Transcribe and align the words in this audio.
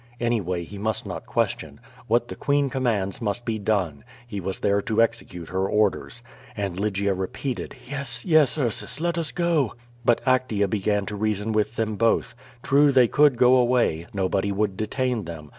Anyway, 0.19 0.63
he 0.63 0.79
must 0.79 1.05
not 1.05 1.27
question. 1.27 1.79
What 2.07 2.27
the 2.27 2.35
queen 2.35 2.71
commands 2.71 3.21
must 3.21 3.45
be 3.45 3.59
done. 3.59 4.03
He 4.25 4.39
was 4.39 4.57
there 4.57 4.81
to 4.81 4.99
execute 4.99 5.49
her 5.49 5.69
orders. 5.69 6.23
And 6.57 6.79
Lygia 6.79 7.13
repeated: 7.13 7.75
"Yes, 7.87 8.25
yes, 8.25 8.57
Ursus, 8.57 8.99
let 8.99 9.19
us 9.19 9.31
go." 9.31 9.75
But 10.03 10.25
Actea 10.25 10.67
began 10.67 11.05
to 11.05 11.15
reason 11.15 11.51
with 11.51 11.75
them 11.75 11.97
both. 11.97 12.33
True, 12.63 12.91
they 12.91 13.07
could 13.07 13.37
go 13.37 13.55
away, 13.57 14.07
nobody 14.11 14.51
would 14.51 14.75
detain 14.75 15.25
them. 15.25 15.49